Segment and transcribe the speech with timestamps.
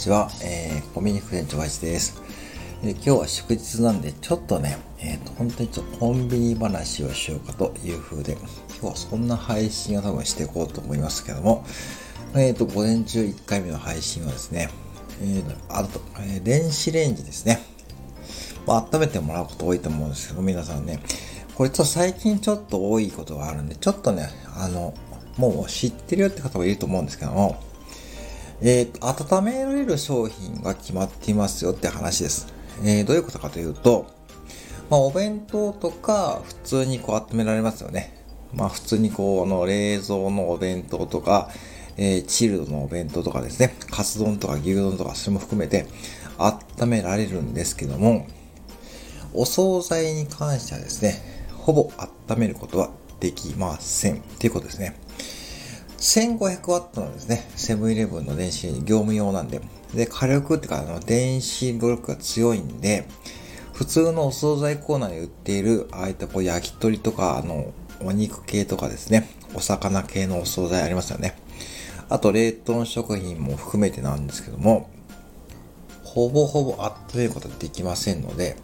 [0.00, 2.22] ちは、えー、コミュニク店長林です、
[2.82, 8.48] え今日は祝日なんで、ちょっとね、えっ、ー、と、本当にちょっとコンビニ話をしようかという風で、今
[8.80, 11.66] 日はそんな配信を多分していこうと思いますけども、
[12.34, 14.70] えっ、ー、と、午前中1回目の配信はですね、
[15.20, 17.60] えー、あと、え電子レンジですね。
[18.66, 20.98] まあ、温めてもらうこと多いと思うんですけど、皆さんね、
[21.56, 24.94] これちょっと最近ちょっと多いことがあるんで、ちょっとね、あの、
[25.36, 27.60] もう知ってるよって方もいると思うんですけども、
[28.62, 32.52] えっ、ー、と、温められる商品が決まっていますよって話です。
[32.84, 34.06] えー、どういうことかというと、
[34.90, 38.14] まあ、お弁当とか普通にこう温められますよね。
[38.52, 41.48] まあ、普通にこう、の冷蔵のお弁当とか、
[41.96, 45.86] えー、チルドのお弁当とかですね、カツ丼とか牛丼とかそれも含めて
[46.38, 48.26] 温められるんですけども、
[49.32, 51.90] お惣菜に関してはですね、ほぼ
[52.28, 54.16] 温めることはできません。
[54.16, 54.96] っていうことですね。
[56.00, 57.46] 1500ワットなんですね。
[57.56, 59.60] セブンイレブンの電子レンジ、業務用なんで。
[59.94, 63.06] で、火力ってか、あの、電子力が強いんで、
[63.74, 71.36] 普通のお惣菜コーナーで売っている、ああいったこう焼き鳥とか、あの、お肉系とかですね、お魚系のお惣菜ありますよね。
[72.08, 74.88] あと、冷凍食品も含めてなんですけども、
[76.02, 78.56] ほぼほぼ温めることはできませんので、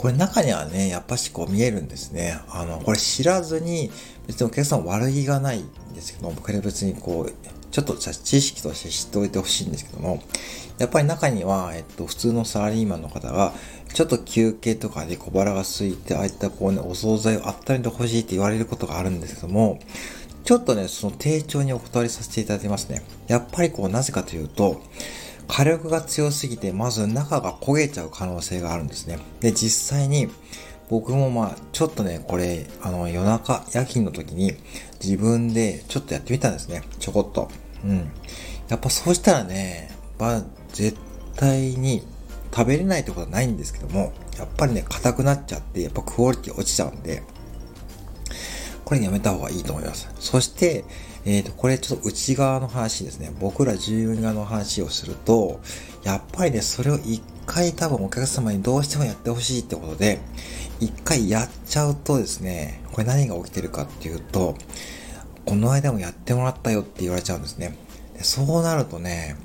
[0.00, 2.40] これ中にはね、やっぱしこう見えるんですね。
[2.48, 3.90] あの、これ知らずに、
[4.26, 7.32] 別にお客さん悪気がないんですけども、僕は別にこう、
[7.70, 10.22] ちょっと知識として知っておいてほしいんですけども、
[10.78, 13.52] やっぱり中には、えっと、普通のサラリーマンの方が、
[13.92, 19.80] ちょっと休憩とかで小腹が空いて、ああいったこうね、お惣菜を温めてほしいって言われることがあるんですけども、
[20.44, 23.02] ちょっとね、その丁重にお断りさせていただきますね。
[23.28, 24.80] やっぱりこう、なぜかというと、
[25.50, 29.18] 火力が強すぎて、まず中が焦げちゃう可能性があるんですね。
[29.40, 30.28] で、実際に、
[30.88, 34.54] 僕もまあ、ちょっとね、これ、あの、夜中、夜勤の時に、
[35.02, 36.82] 自分でちょっとやってみたんですね。
[36.98, 37.48] ちょこっと。
[37.84, 38.10] うん。
[38.68, 40.96] やっぱそうしたらね、まあ、絶
[41.36, 42.02] 対に
[42.54, 47.22] 食べれないってことはないんですけども、やっぱりね、硬くなっちゃって、やっぱクオリティ落ちちゃうんで、
[48.84, 50.08] これやめた方がいいと思います。
[50.18, 50.84] そして、
[51.24, 53.32] えっ、ー、と、これちょっと内側の話ですね。
[53.40, 55.60] 僕ら従業員側の話をすると、
[56.02, 60.20] やっぱりね、それを一回多分お客様にどうしてもやってほしいってことで、
[60.80, 64.56] 一回やっちゃうとですね、これ何が起きてるかっていうと、
[65.44, 67.76] この間もやってもらったよって言われちゃうんですね。
[68.14, 69.36] でそうなるとね、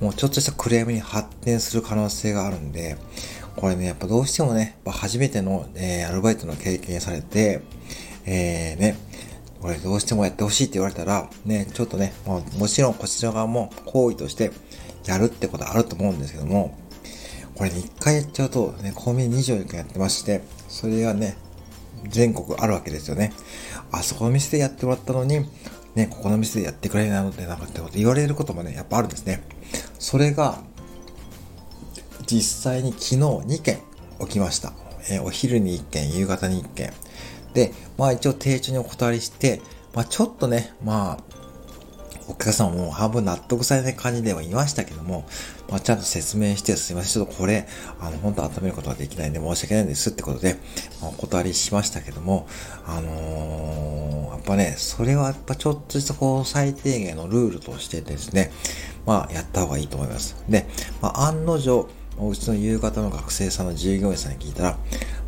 [0.00, 2.96] もうちょっとしたクレームに発展する可能性があるんで、
[3.56, 7.62] これね、やっぱどうしてもね、初めての、えー、アルバイトの経験されて、
[8.24, 8.96] えー、ね、
[9.60, 14.50] これどうしてもやってほしいって言われたら、ね、ちょっとね、ももちろんこちら側も行為として
[15.06, 16.76] やるってことあると思うんですけども、
[17.54, 21.36] これ、一回やっちゃうと、ね、コンビニ24時間やってまして、それがね、
[22.08, 23.32] 全国あるわけですよね。
[23.92, 25.46] あそこの店でやってもらったのに、
[25.94, 29.42] ね、ここの店でやってくれないのってなんかってこと言われることもね、やっぱあるんですね。
[29.98, 30.62] それが、
[32.26, 33.80] 実際に昨日2件
[34.20, 34.72] 起きました。
[35.10, 36.92] えー、お昼に1件、夕方に1件。
[37.54, 39.60] で、まあ一応丁重にお断りして、
[39.94, 41.42] まあちょっとね、まあ、
[42.28, 45.26] お客様も半分納得されない感じではいましたけども、
[45.68, 47.66] まあ、ちゃんと説明して、すいません、ちょっとこれ、
[48.00, 50.56] あの、本当温めることができないんで申し訳ないんですってことで、
[51.00, 52.46] まあ、お断りしましたけども、
[52.86, 58.52] あのー、やっぱね、それはやっぱちょっとしたこう、最低限のルールとしてですね、
[59.04, 60.36] まあ、やった方がいいと思います。
[60.48, 60.66] で、
[61.00, 64.78] まあ、案の定、おうちの夕方の学生さんの従業員さんに聞いたら、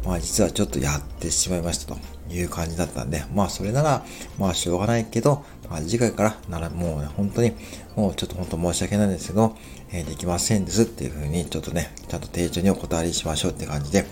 [0.04, 2.00] まあ実はちょっとやってしまいましたと
[2.30, 4.04] いう感じだったんで、まあそれなら、
[4.38, 7.52] まあしょうがないけど、まあ、次回からならもうね、本当に、
[7.96, 9.56] もうちょっと本当申し訳ないんですけど、
[9.92, 14.04] えー、できませんですっていうふうに、ちょっとね、ちゃんと丁重にお断りしましょうって感じで、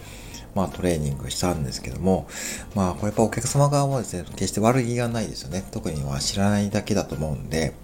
[0.55, 2.27] まあトレーニングしたんですけども、
[2.75, 5.65] まあこれやっぱお客様側もですね、決して悪気がないですよね。
[5.71, 7.75] 特には知らないだけだと思うんで、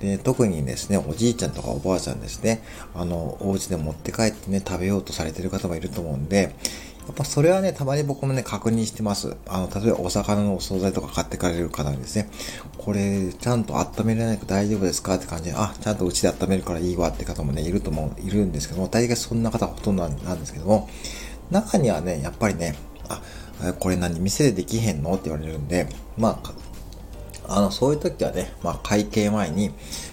[0.00, 2.62] で、特にですね、おじいちゃんとかおばあちゃんですね、
[2.94, 6.54] あの、お家で持って帰ってね、食べようとされてる方もいると思うんで、
[7.06, 9.36] やっぱそれはね、たまに僕もね、確認してます。
[9.46, 12.30] あの、例えばお魚のお惣菜とか買ってかれる方にですね、
[12.78, 20.88] これ、ちゃんと温められないと大丈夫ですかって感じで、あ、ちゃんとうちで温めるからいいわって方もね、いると思う、いるんですけども、大概そんな方ほとんどなんですけども、
[21.50, 22.74] 中にはね、やっぱりね、
[23.08, 23.20] あ、
[23.78, 25.86] これ何、店でできへんのって言われるんで、
[26.16, 26.52] まあ、
[27.48, 29.70] あの、そういう時はね、まあ、会計前に、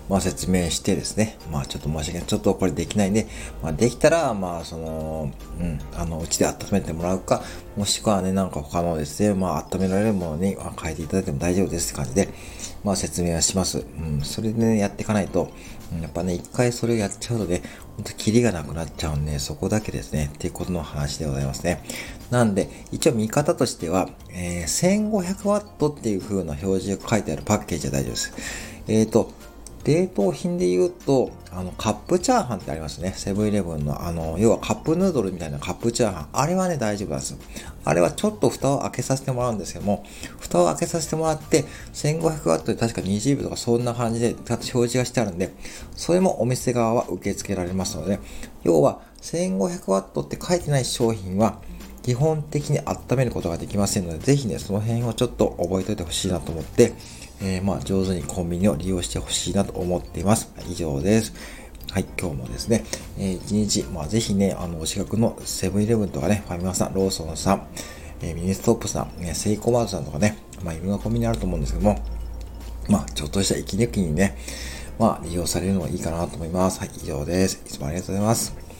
[0.10, 2.28] まあ、説明してですね、まあ、ちょっと申し訳ない。
[2.28, 3.28] ちょっとこれできないんで、
[3.63, 7.44] まあ、できたら、まあ、その、うん、あの、うちで温めてもらうか、
[7.78, 12.30] もしくはね、なんか他のですね、まあ、温められるものに変えていただいても大丈夫ですって感じで、
[12.83, 13.80] まあ、説明はします。
[13.80, 15.50] うん、それでね、やっていかないと、
[16.01, 17.62] やっぱね、一回それをやっちゃうとね、
[17.98, 21.84] ほんとキリがなくなっちゃうんで、そこだけですね、っていうことの話でございますね。
[22.30, 28.33] なんで、一応見方としては、えー、1500ワットっていう風な表示が書いてあるパッケージは大丈夫です。
[28.88, 29.31] えっ、ー、と、
[29.83, 33.13] 冷凍品で言うと、あの、カップチャーハンってありますね。
[33.15, 36.27] セブンイレブンの、あの、要はカップヌードルみたいなカップチャーハン。
[36.33, 37.38] あれはね、大丈夫なんです。
[37.83, 40.06] あれはちょっと蓋を開けさせてもらうんですけども、
[40.39, 45.51] 蓋を開けさせてもらって、1500W で確か20秒とかそんな感じで表示がしてあるんで、
[45.95, 48.19] それもお店側は受け付けられますので、
[48.63, 51.59] 要は 1500W って書いてない商品は、
[52.03, 56.94] 基本的に温めることができませんので、ぜひね、その辺をちょっと覚えておいてほしいなと思って、
[57.42, 60.51] えー、まあ、上手にコンビニを利用してほしいなと思っています。
[60.69, 61.33] 以上です。
[61.92, 62.86] はい、今日もですね、
[63.18, 67.68] えー、一日、まあ、ぜひね、あの、お近くのセブンイレブンとかね、ファミマさん、ローソンさん、
[68.21, 72.00] えー、ミニストップさん、ね、セイコマートさんとかね、まあ、いろんなコンビニあると思うんですけども、
[72.89, 74.38] まあ、ちょっとした息抜きにね、
[75.00, 76.80] まあ、利用されるのがいいかなと思います。
[76.80, 77.62] はい、以上です。
[77.65, 78.70] いつもありがとうございます。